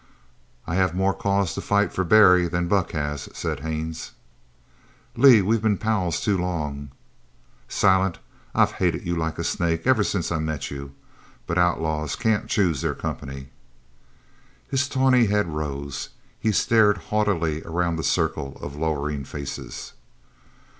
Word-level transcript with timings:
"I 0.65 0.73
have 0.77 0.95
more 0.95 1.13
cause 1.13 1.53
to 1.53 1.61
fight 1.61 1.93
for 1.93 2.03
Barry 2.03 2.47
than 2.47 2.67
Buck 2.67 2.89
has," 2.93 3.29
said 3.37 3.59
Haines. 3.59 4.13
"Lee, 5.15 5.43
we've 5.43 5.61
been 5.61 5.77
pals 5.77 6.21
too 6.21 6.39
long." 6.39 6.89
"Silent, 7.69 8.17
I've 8.55 8.71
hated 8.71 9.05
you 9.05 9.15
like 9.15 9.37
a 9.37 9.43
snake 9.43 9.85
ever 9.85 10.03
since 10.03 10.31
I 10.31 10.39
met 10.39 10.71
you. 10.71 10.95
But 11.45 11.59
outlaws 11.59 12.15
can't 12.15 12.49
choose 12.49 12.81
their 12.81 12.95
company." 12.95 13.49
His 14.67 14.89
tawny 14.89 15.27
head 15.27 15.47
rose. 15.49 16.09
He 16.39 16.51
stared 16.51 16.97
haughtily 17.13 17.61
around 17.61 17.97
the 17.97 18.03
circle 18.03 18.57
of 18.59 18.75
lowering 18.75 19.23
faces. 19.23 19.93